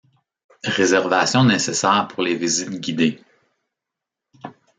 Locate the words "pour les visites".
2.07-2.79